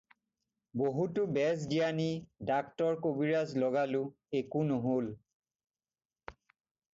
বহুতো 0.81 1.25
বেজ- 1.35 1.67
জ্ঞানী, 1.73 2.07
ডাক্তৰ 2.53 2.97
কবিৰাজ 3.03 3.53
লগালোঁ, 3.65 4.03
একো 4.41 4.65
নহ'ল। 4.71 5.13